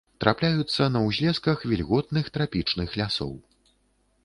[0.23, 3.39] Трапляюцца на ўзлесках вільготных трапічных лясоў.